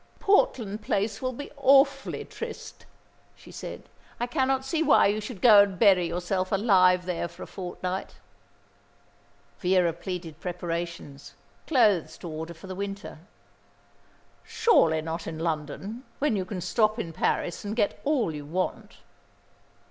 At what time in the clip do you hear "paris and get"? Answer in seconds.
17.13-18.01